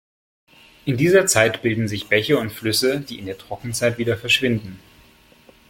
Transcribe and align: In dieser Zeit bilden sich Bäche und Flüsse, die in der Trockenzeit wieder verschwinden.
In 0.85 0.97
dieser 0.97 1.27
Zeit 1.27 1.61
bilden 1.61 1.87
sich 1.87 2.07
Bäche 2.09 2.39
und 2.39 2.49
Flüsse, 2.51 3.01
die 3.01 3.19
in 3.19 3.27
der 3.27 3.37
Trockenzeit 3.37 3.99
wieder 3.99 4.17
verschwinden. 4.17 4.79